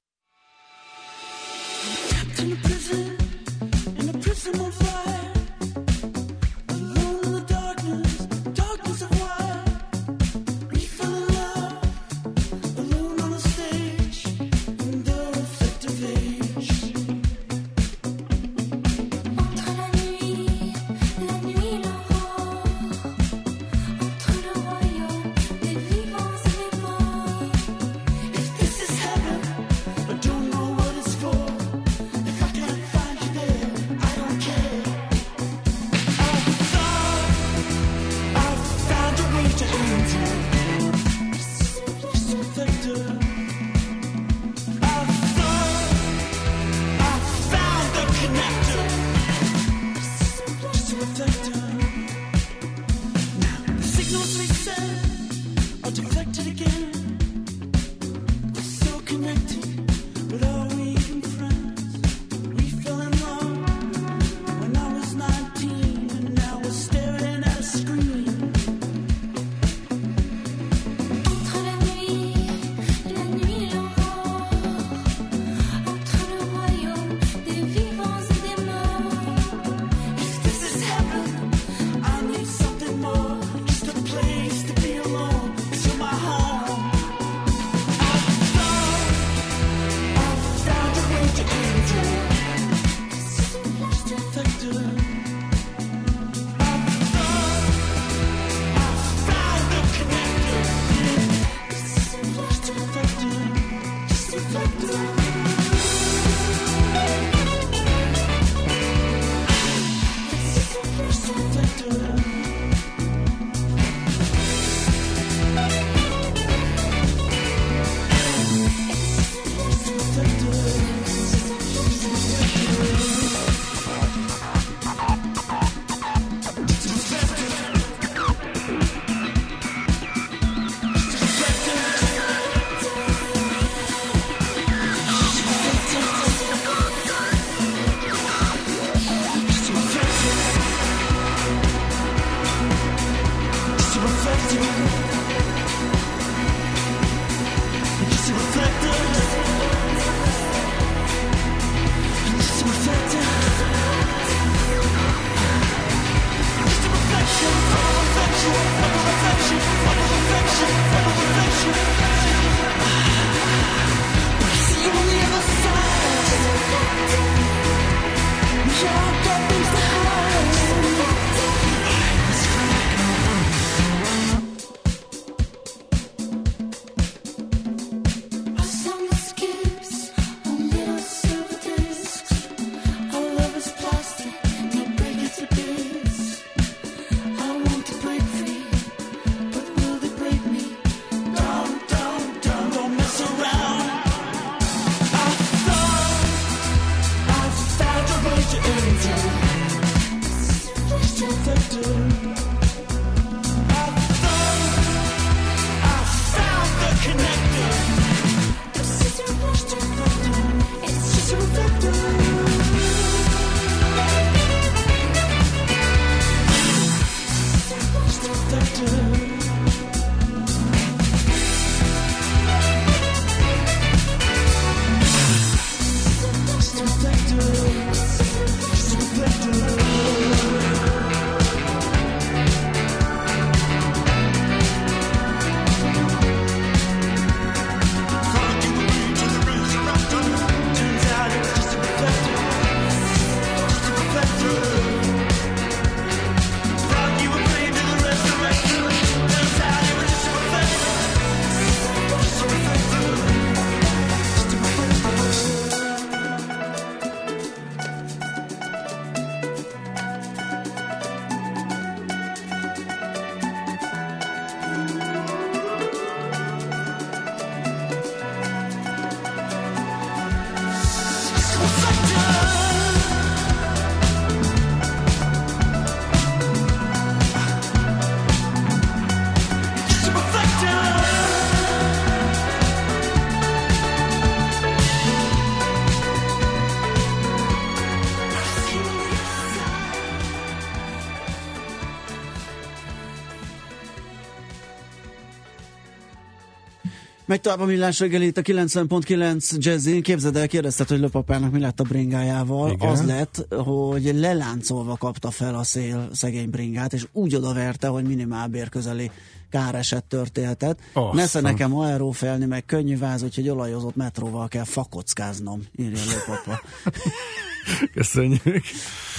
[297.36, 300.02] Megy tovább a millás reggeli itt a 90.9 jazzin.
[300.02, 302.71] Képzeld el, kérdezted, hogy löpapának mi lett a bringájával.
[302.71, 302.89] Igen.
[302.89, 308.69] Az lett, hogy leláncolva kapta fel a szél szegény bringát, és úgy odaverte, hogy minimálbér
[308.69, 309.12] közeli
[309.50, 310.80] káreset történetet.
[310.93, 316.62] Oh, Nesze nekem aerófelni, meg könnyű váz, úgyhogy olajozott metróval kell fakockáznom, írja löpapa.
[317.93, 318.63] Köszönjük.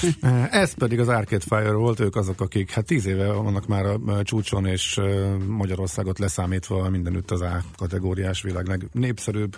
[0.50, 4.22] Ez pedig az Arcade Fire volt, ők azok, akik hát tíz éve vannak már a
[4.22, 5.00] csúcson, és
[5.46, 9.56] Magyarországot leszámítva mindenütt az A kategóriás világ legnépszerűbb,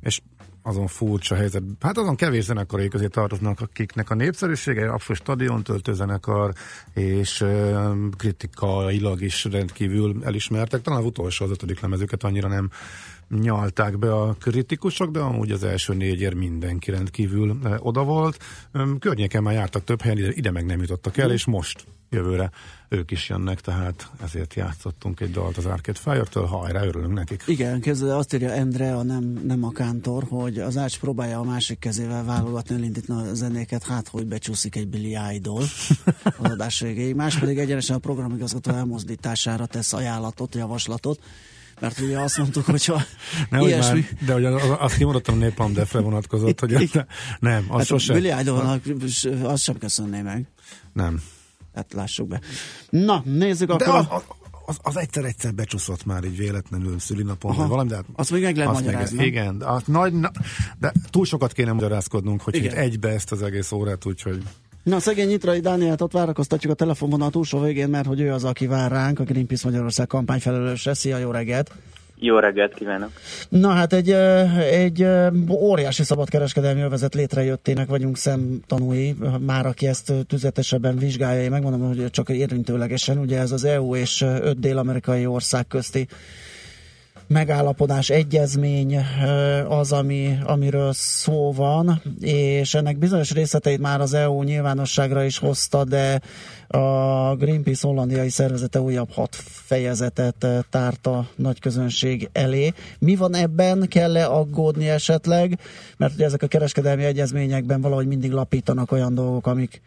[0.00, 0.20] és
[0.68, 1.62] azon furcsa helyzet.
[1.80, 6.52] Hát azon kevés zenekarai közé tartoznak, akiknek a népszerűsége abszolút stadion töltő zenekar,
[6.94, 10.80] és uh, kritikailag is rendkívül elismertek.
[10.80, 12.70] Talán az utolsó, az ötödik lemezüket annyira nem
[13.28, 18.38] nyalták be a kritikusok, de amúgy az első négyért mindenki rendkívül uh, oda volt.
[18.98, 21.32] Környéken már jártak több helyen, ide, ide meg nem jutottak el, mm.
[21.32, 22.50] és most jövőre
[22.88, 27.42] ők is jönnek, tehát ezért játszottunk egy dalt az Arcade Fire-től, hajrá, örülünk nekik.
[27.46, 31.44] Igen, kezdve azt írja Endre, a nem, nem a kántor, hogy az Ács próbálja a
[31.44, 35.62] másik kezével válogatni, elindítni a zenéket, hát hogy becsúszik egy Billy Idol
[36.22, 37.14] az adás végéig.
[37.14, 41.20] Más pedig egyenesen a programigazgató elmozdítására tesz ajánlatot, javaslatot,
[41.80, 43.02] mert ugye azt mondtuk, hogy ha
[43.50, 44.00] ne, ilyesmi...
[44.00, 44.44] Már, de hogy
[44.78, 46.90] azt kimondottam a Népam Defre vonatkozott, hogy
[47.40, 48.16] nem, az hát sosem.
[48.16, 48.82] Billy Idolnak
[49.42, 50.46] azt sem köszönné meg.
[50.92, 51.22] Nem.
[51.74, 52.40] Hát lássuk be.
[52.90, 53.86] Na, nézzük akkor.
[53.86, 54.22] De az,
[54.66, 58.56] az, az egyszer-egyszer becsúszott már így véletlenül szülinapon, vagy valami, de hát azt még meg
[58.56, 59.16] lehet magyarázni.
[59.16, 60.30] Meg, igen, de, az nagy, na,
[60.78, 64.42] de túl sokat kéne magyarázkodnunk, hogy egybe ezt az egész órát, úgyhogy...
[64.88, 68.66] Na, szegény Nyitrai Dánielt ott várakoztatjuk a telefonvonal túlsó végén, mert hogy ő az, aki
[68.66, 70.94] vár ránk, a Greenpeace Magyarország kampányfelelőse.
[70.94, 71.70] Szia, jó reggelt!
[72.18, 73.10] Jó reggelt kívánok!
[73.48, 74.10] Na hát egy,
[74.60, 75.06] egy
[75.50, 82.28] óriási szabadkereskedelmi övezet létrejöttének vagyunk szemtanúi, már aki ezt tüzetesebben vizsgálja, én megmondom, hogy csak
[82.28, 86.06] érintőlegesen, ugye ez az EU és öt dél-amerikai ország közti
[87.28, 88.98] megállapodás, egyezmény
[89.68, 95.84] az, ami, amiről szó van, és ennek bizonyos részleteit már az EU nyilvánosságra is hozta,
[95.84, 96.20] de
[96.68, 102.72] a Greenpeace hollandiai szervezete újabb hat fejezetet tárt a nagy közönség elé.
[102.98, 103.86] Mi van ebben?
[103.88, 105.58] Kell-e aggódni esetleg?
[105.96, 109.80] Mert ugye ezek a kereskedelmi egyezményekben valahogy mindig lapítanak olyan dolgok, amik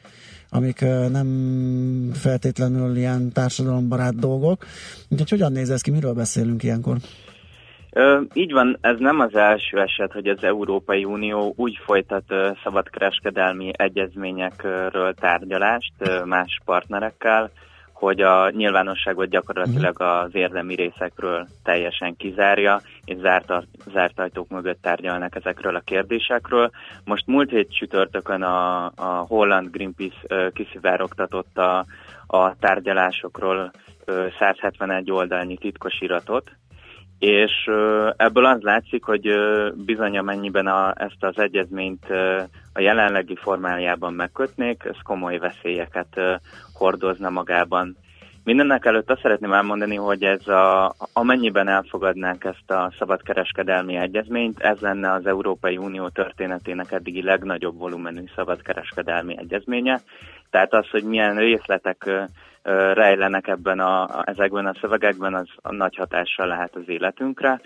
[0.53, 0.79] amik
[1.11, 4.65] nem feltétlenül ilyen társadalombarát dolgok.
[5.09, 6.97] Úgyhogy hogyan néz ez ki, miről beszélünk ilyenkor?
[7.93, 12.49] Ö, így van, ez nem az első eset, hogy az Európai Unió úgy folytat ö,
[12.63, 17.51] szabadkereskedelmi egyezményekről tárgyalást ö, más partnerekkel,
[18.01, 20.09] hogy a nyilvánosságot gyakorlatilag mhm.
[20.09, 23.53] az érdemi részekről teljesen kizárja, és zárt,
[23.93, 26.69] zárt ajtók mögött tárgyalnak ezekről a kérdésekről.
[27.03, 31.85] Most múlt hét csütörtökön a, a Holland Greenpeace kiszivárogtatott a,
[32.27, 33.71] a tárgyalásokról
[34.39, 36.51] 171 oldalnyi titkos iratot,
[37.21, 37.69] és
[38.17, 39.29] ebből az látszik, hogy
[39.73, 42.05] bizony amennyiben a, ezt az egyezményt
[42.73, 46.21] a jelenlegi formájában megkötnék, ez komoly veszélyeket
[46.73, 47.97] hordozna magában.
[48.43, 54.79] Mindennek előtt azt szeretném elmondani, hogy ez a, amennyiben elfogadnánk ezt a szabadkereskedelmi egyezményt, ez
[54.79, 60.01] lenne az Európai Unió történetének eddigi legnagyobb volumenű szabadkereskedelmi egyezménye.
[60.51, 62.09] Tehát az, hogy milyen részletek
[62.93, 67.61] rejlenek ebben a, ezekben a szövegekben, az a nagy hatással lehet az életünkre.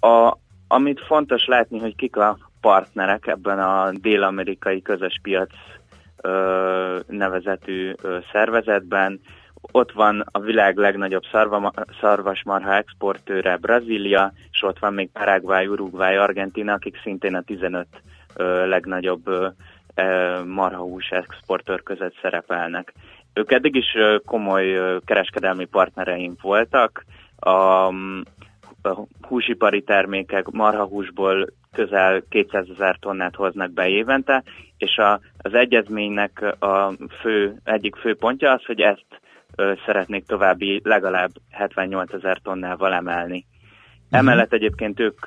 [0.00, 0.36] a,
[0.68, 5.50] amit fontos látni, hogy kik a partnerek ebben a dél-amerikai közös piac
[7.06, 7.92] nevezetű
[8.32, 9.20] szervezetben.
[9.72, 16.16] Ott van a világ legnagyobb szarva, szarvasmarha exportőre Brazília, és ott van még Paraguay, Uruguay,
[16.16, 17.86] Argentina, akik szintén a 15
[18.66, 19.30] legnagyobb
[20.44, 22.92] marhahús exportőr között szerepelnek.
[23.34, 27.04] Ők eddig is komoly kereskedelmi partnereink voltak,
[27.36, 27.92] a,
[29.28, 34.42] húsipari termékek marhahúsból közel 200 ezer tonnát hoznak be évente,
[34.78, 39.20] és a, az egyezménynek a fő, egyik fő pontja az, hogy ezt
[39.86, 43.46] szeretnék további legalább 78 ezer tonnával emelni.
[44.06, 44.18] Uh-huh.
[44.18, 45.26] Emellett egyébként ők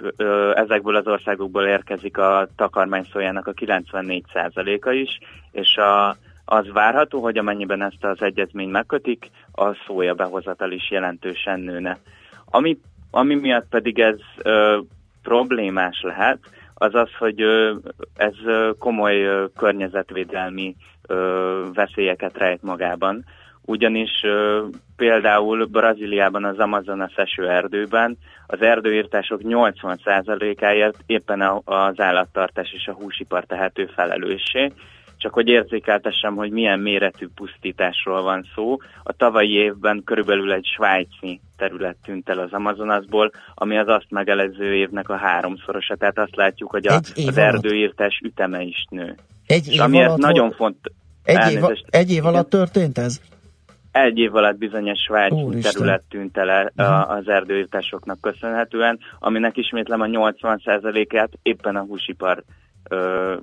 [0.54, 5.20] ezekből az országokból érkezik a takarmányszójának a 94%-a is,
[5.52, 11.60] és a, az várható, hogy amennyiben ezt az egyezményt megkötik, a szója behozatal is jelentősen
[11.60, 11.98] nőne.
[12.46, 12.80] Ami,
[13.12, 14.80] ami miatt pedig ez ö,
[15.24, 16.40] problémás lehet,
[16.74, 17.76] az az, hogy ö,
[18.16, 18.36] ez
[18.80, 20.76] komoly ö, környezetvédelmi
[21.08, 23.26] ö, veszélyeket rejt magában
[23.70, 24.12] ugyanis
[24.96, 28.18] például Brazíliában az Amazonas esőerdőben
[28.48, 34.72] az erdőírtások 80%-áért éppen az állattartás és a húsipar tehető felelőssé,
[35.18, 38.78] csak hogy érzékeltessem, hogy milyen méretű pusztításról van szó.
[39.04, 44.74] A tavalyi évben körülbelül egy svájci terület tűnt el az Amazonasból, ami az azt megelező
[44.74, 45.96] évnek a háromszorosa.
[45.96, 49.16] Tehát azt látjuk, hogy a, az erdőírtás üteme is nő.
[49.46, 50.94] Egy év ami alatt nagyon fontos.
[51.24, 53.22] Egy év, egy év alatt történt ez?
[53.92, 57.12] Egy év alatt bizonyos svájci terület tűnt el uh-huh.
[57.12, 62.44] az erdőírtásoknak köszönhetően, aminek ismétlem a 80%-át éppen a húsipar
[62.90, 63.36] ö,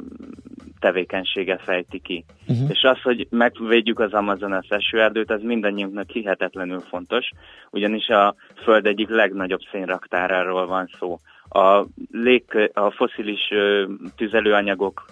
[0.78, 2.24] tevékenysége fejti ki.
[2.48, 2.70] Uh-huh.
[2.70, 7.30] És az, hogy megvédjük az Amazonas esőerdőt, az mindannyiunknak hihetetlenül fontos,
[7.70, 11.18] ugyanis a Föld egyik legnagyobb szénraktáráról van szó.
[11.48, 13.52] A, lég, a foszilis
[14.16, 15.04] tüzelőanyagok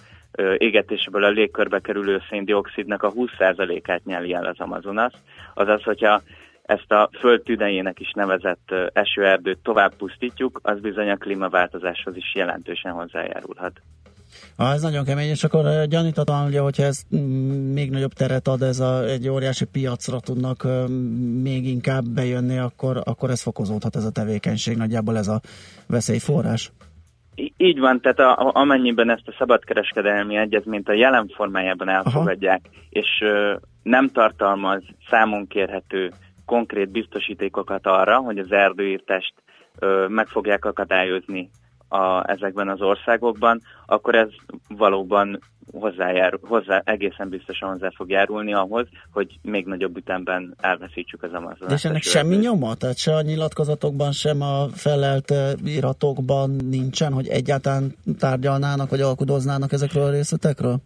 [0.59, 5.13] égetésből a légkörbe kerülő széndiokszidnak a 20%-át nyeli el az Amazonas.
[5.55, 6.23] Azaz, hogyha
[6.63, 12.93] ezt a föld tüdejének is nevezett esőerdőt tovább pusztítjuk, az bizony a klímaváltozáshoz is jelentősen
[12.93, 13.81] hozzájárulhat.
[14.57, 17.03] Ah, ez nagyon kemény, és akkor gyanítatom, ugye, hogyha ez
[17.73, 20.67] még nagyobb teret ad, ez a, egy óriási piacra tudnak
[21.43, 25.41] még inkább bejönni, akkor, akkor ez fokozódhat ez a tevékenység, nagyjából ez a
[25.87, 26.73] veszélyforrás.
[27.57, 32.83] Így van, tehát a, amennyiben ezt a szabadkereskedelmi egyezményt a jelen formájában elfogadják, Aha.
[32.91, 36.13] és ö, nem tartalmaz számon kérhető
[36.47, 39.35] konkrét biztosítékokat arra, hogy az erdőírtást
[39.79, 41.51] ö, meg fogják akadályozni
[41.89, 44.29] a, ezekben az országokban, akkor ez
[44.69, 45.41] valóban
[45.73, 51.71] hozzájárul, hozzá, egészen biztosan hozzá fog járulni ahhoz, hogy még nagyobb ütemben elveszítsük az Amazon.
[51.71, 52.75] És ennek semmi nyoma?
[52.75, 55.33] Tehát se a nyilatkozatokban, sem a felelt
[55.65, 60.77] iratokban nincsen, hogy egyáltalán tárgyalnának, vagy alkudoznának ezekről a részletekről?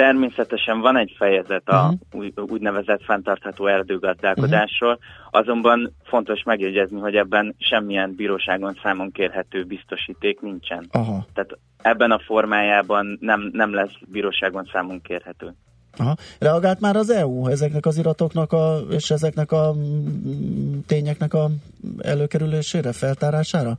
[0.00, 2.50] Természetesen van egy fejezet a uh-huh.
[2.50, 5.40] úgynevezett fenntartható erdőgazdálkodásról, uh-huh.
[5.40, 10.86] azonban fontos megjegyezni, hogy ebben semmilyen bíróságon számon kérhető biztosíték nincsen.
[10.90, 11.26] Aha.
[11.34, 15.54] Tehát ebben a formájában nem, nem lesz bíróságon számon kérhető.
[15.96, 16.14] Aha.
[16.38, 21.48] Reagált már az EU ezeknek az iratoknak a, és ezeknek a mm, tényeknek a
[21.98, 23.76] előkerülésére, feltárására?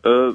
[0.00, 0.30] Ö,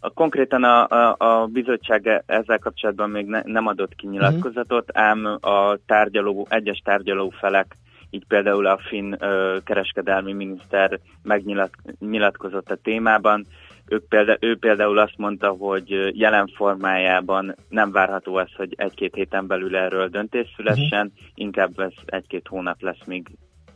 [0.00, 5.04] a, konkrétan a, a, a bizottság ezzel kapcsolatban még ne, nem adott ki nyilatkozatot, uh-huh.
[5.04, 7.76] ám a tárgyaló, egyes tárgyaló felek,
[8.10, 13.46] így például a finn ö, kereskedelmi miniszter megnyilatkozott a témában.
[13.86, 19.46] Ők példa, ő például azt mondta, hogy jelen formájában nem várható az, hogy egy-két héten
[19.46, 21.28] belül erről döntés szülessen, uh-huh.
[21.34, 23.28] inkább ez egy-két hónap lesz, míg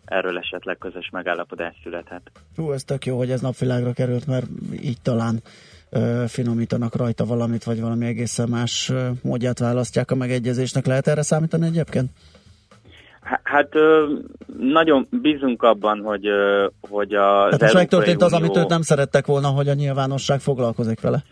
[0.04, 2.30] erről esetleg közös megállapodás születhet.
[2.56, 4.46] Hú, ez tök jó, hogy ez napvilágra került, mert
[4.82, 5.42] így talán
[6.26, 10.86] finomítanak rajta valamit, vagy valami egészen más módját választják a megegyezésnek.
[10.86, 12.10] Lehet erre számítani egyébként?
[13.42, 13.68] Hát
[14.58, 16.26] nagyon bízunk abban, hogy,
[16.80, 17.50] hogy a.
[17.50, 21.22] Hát most megtörtént az, amit őt nem szerettek volna, hogy a nyilvánosság foglalkozik vele.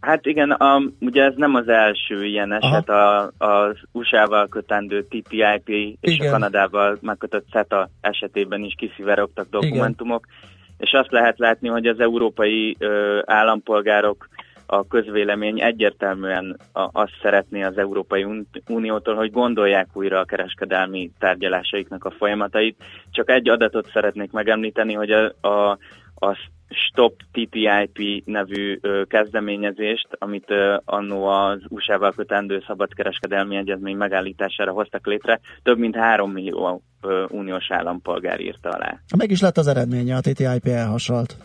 [0.00, 5.68] Hát igen, a, ugye ez nem az első ilyen eset, a, az USA-val kötendő TTIP
[6.00, 6.28] és igen.
[6.28, 10.26] a Kanadával megkötött CETA esetében is kiszivárogtak dokumentumok.
[10.26, 14.28] Igen és azt lehet látni, hogy az európai ö, állampolgárok
[14.66, 18.26] a közvélemény egyértelműen a, azt szeretné az Európai
[18.68, 22.82] Uniótól, hogy gondolják újra a kereskedelmi tárgyalásaiknak a folyamatait.
[23.10, 25.78] Csak egy adatot szeretnék megemlíteni, hogy a, a,
[26.14, 26.36] a
[26.70, 35.06] Stop TTIP nevű ö, kezdeményezést, amit ö, annó az USA-val kötendő szabadkereskedelmi egyezmény megállítására hoztak
[35.06, 38.98] létre, több mint három millió ö, uniós állampolgár írta alá.
[39.16, 41.36] Meg is lett az eredménye, a TTIP elhasalt.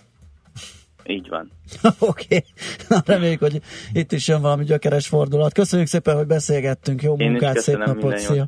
[1.08, 1.52] Így van.
[2.00, 2.44] Oké,
[2.90, 3.00] okay.
[3.06, 3.62] reméljük, hogy
[3.94, 5.54] itt is jön valami gyökeres fordulat.
[5.54, 7.02] Köszönjük szépen, hogy beszélgettünk.
[7.02, 8.46] Jó Én munkát, szép napot, szia!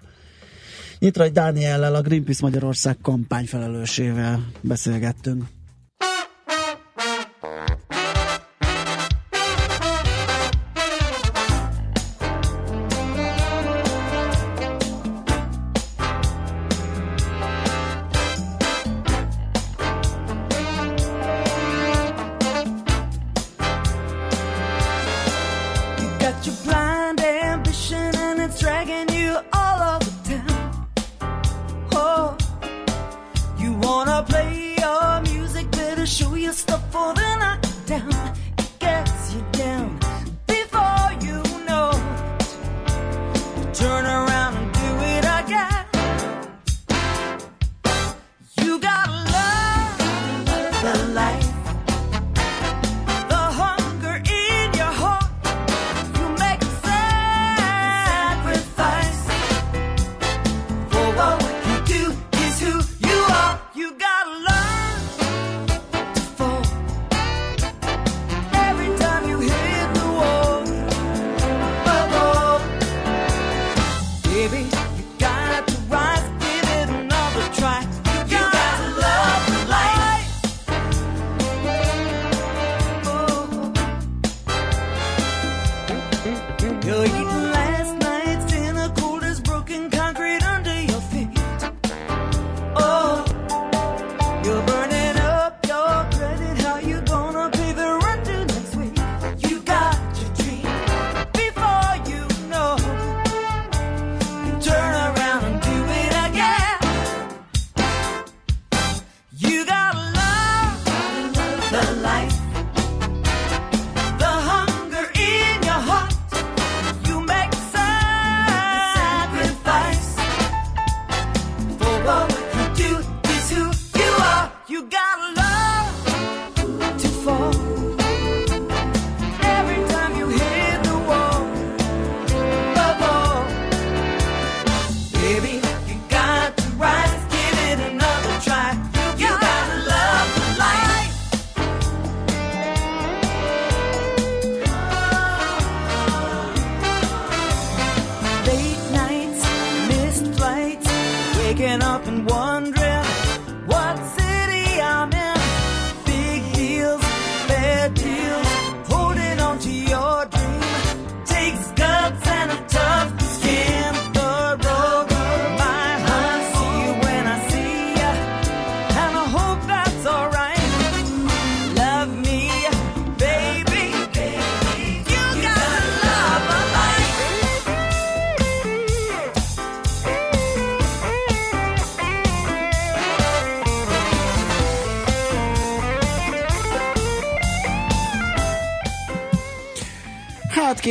[1.00, 5.44] Nyitrai Dániellel, a Greenpeace Magyarország kampányfelelősével beszélgettünk.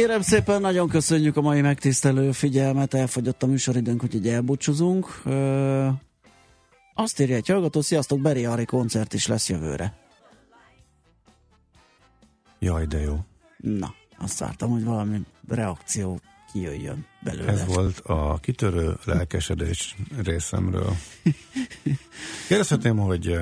[0.07, 5.21] Kérem szépen, nagyon köszönjük a mai megtisztelő figyelmet, elfogyott a műsoridőnk, úgyhogy elbúcsúzunk.
[5.25, 5.89] Ö,
[6.95, 9.97] azt írja egy hallgató, sziasztok, Beri Ari koncert is lesz jövőre.
[12.59, 13.19] Jaj, de jó.
[13.57, 16.21] Na, azt vártam, hogy valami reakció
[16.53, 17.53] kijöjjön belőle.
[17.53, 20.97] Ez volt a kitörő lelkesedés részemről.
[22.49, 23.39] Kérdezhetném, hogy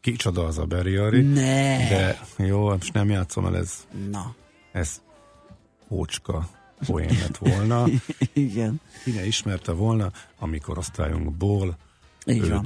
[0.00, 1.88] kicsoda az a Barry Ari, Ne.
[1.88, 3.72] de jó, most nem játszom el, ez,
[4.10, 4.34] Na,
[4.72, 5.02] ez
[5.88, 6.48] ócska
[6.86, 7.86] poén lett volna.
[8.32, 8.80] igen.
[9.04, 11.76] Ki ne ismerte volna, amikor osztályunkból
[12.26, 12.48] Így őt.
[12.48, 12.64] van.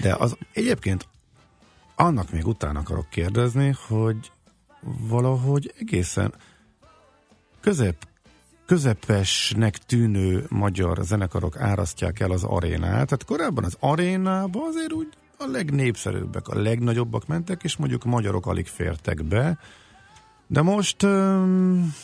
[0.00, 1.08] De az egyébként
[1.94, 4.30] annak még utána akarok kérdezni, hogy
[4.82, 6.34] valahogy egészen
[7.60, 8.08] közep,
[8.66, 12.90] közepesnek tűnő magyar zenekarok árasztják el az arénát.
[12.90, 15.08] Tehát korábban az arénába azért úgy
[15.38, 19.58] a legnépszerűbbek, a legnagyobbak mentek, és mondjuk magyarok alig fértek be.
[20.52, 21.94] De most öm,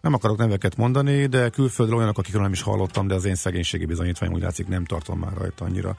[0.00, 3.84] nem akarok neveket mondani, de külföldről olyanok, akikről nem is hallottam, de az én szegénységi
[3.84, 5.96] bizonyítványom úgy látszik nem tartom már rajta annyira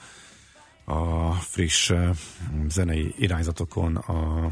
[0.85, 1.91] a friss
[2.67, 4.47] zenei irányzatokon a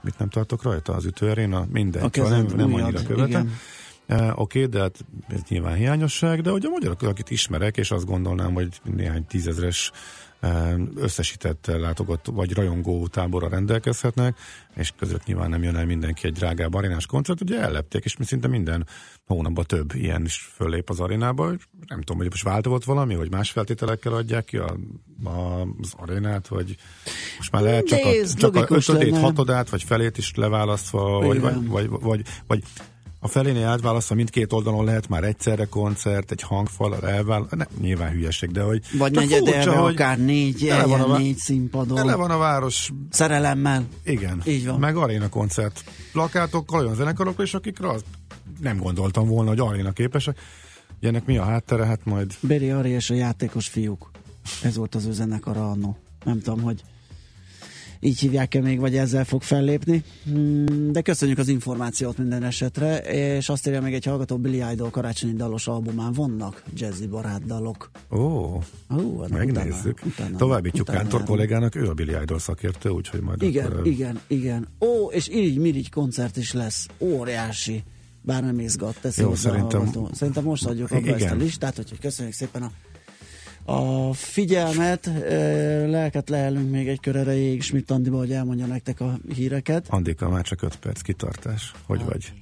[0.00, 0.92] mit nem tartok rajta?
[0.92, 1.66] Az ütőaréna?
[1.70, 3.58] Mindegy, A szóval nem, kezed nem annyira követem.
[4.08, 7.90] Uh, Oké, okay, de hát ez nyilván hiányosság, de hogy a magyarok, akit ismerek, és
[7.90, 9.90] azt gondolnám, hogy néhány tízezres
[10.94, 14.38] összesített látogat vagy rajongó táborra rendelkezhetnek,
[14.74, 18.48] és között nyilván nem jön el mindenki egy drágább arénás koncert, ugye ellepték, és szinte
[18.48, 18.86] minden
[19.26, 21.46] hónapban több ilyen is föllép az arénába,
[21.86, 24.76] nem tudom, hogy most változott valami, hogy más feltételekkel adják ki a,
[25.24, 26.76] a, az arénát, vagy
[27.36, 29.20] most már lehet csak a, csak a ötödét, lenne.
[29.20, 32.62] hatodát, vagy felét is leválasztva, vagy, vagy, vagy, vagy, vagy
[33.24, 38.50] a felénél átválasztva mindkét oldalon lehet már egyszerre koncert, egy hangfal, elvál, ne, nyilván hülyeség,
[38.50, 38.82] de hogy...
[38.98, 41.96] Vagy csak negyedelve, furcsa, hogy akár négy, tele van a négy színpadon.
[41.96, 43.86] Tele van a város, Szerelemmel.
[44.04, 44.78] igen, Így van.
[44.78, 48.04] meg aréna koncert plakátokkal, olyan zenekarokkal, és akikre azt
[48.60, 50.38] nem gondoltam volna, hogy aréna képesek.
[50.98, 54.10] Ugye ennek mi a háttere, hát majd Beri Ari és a játékos fiúk.
[54.62, 55.96] Ez volt az ő zenekara annó.
[56.24, 56.82] Nem tudom, hogy
[58.04, 60.02] így hívják-e még, vagy ezzel fog fellépni.
[60.24, 64.90] Hmm, De köszönjük az információt minden esetre, és azt írja még egy hallgató Billy Idol
[64.90, 67.90] karácsonyi dalos albumán vannak jazzy barát dalok.
[68.10, 69.98] ó, Hú, hát megnézzük.
[69.98, 73.86] utána- utána- Továbbítjuk Kántor kollégának, ő a Billy Idol szakértő, úgyhogy majd Igen, akkor...
[73.86, 74.68] igen, igen.
[74.80, 76.88] Ó, és irigy mirigy koncert is lesz.
[76.98, 77.82] Óriási.
[78.24, 80.08] Bár nem izgat, teszi Jó, szerintem- hallgató.
[80.12, 81.36] Szerintem most adjuk abba ezt a Igen.
[81.36, 82.70] listát, úgyhogy köszönjük szépen a,
[83.64, 85.10] a figyelmet.
[85.90, 89.86] Lelket lehelünk még egy kör erejéig Schmidt Andiba, hogy elmondja nektek a híreket.
[89.88, 91.72] Andika, már csak 5 perc kitartás.
[91.86, 92.32] Hogy vagy?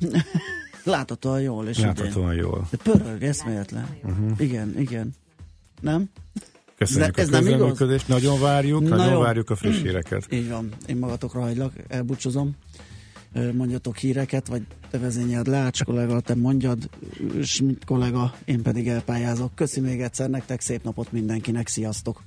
[0.84, 1.86] Láthatóan jól, és idén.
[1.88, 2.68] Láthatóan jól.
[2.70, 3.86] De pörög, eszméletlen.
[4.02, 4.30] Uh-huh.
[4.38, 5.10] Igen, igen.
[5.80, 6.10] Nem?
[6.78, 9.20] Köszönjük Ez a közreműködést, nagyon várjuk, Na nagyon jó.
[9.20, 10.26] várjuk a friss híreket.
[10.30, 10.68] Így van.
[10.86, 12.56] Én magatokra hagylak, elbúcsúzom.
[13.52, 16.88] Mondjatok híreket, vagy te vezényeld le, Ács kollega, te mondjad,
[17.42, 19.54] Schmidt kollega, én pedig elpályázok.
[19.54, 22.22] Köszi még egyszer nektek, szép napot mindenkinek, sziasztok!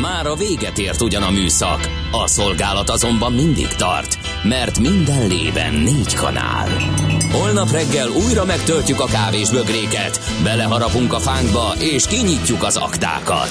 [0.00, 1.80] Már a véget ért ugyan a műszak,
[2.12, 6.68] a szolgálat azonban mindig tart, mert minden lében négy kanál.
[7.32, 13.50] Holnap reggel újra megtöltjük a kávés bögréket, beleharapunk a fánkba és kinyitjuk az aktákat.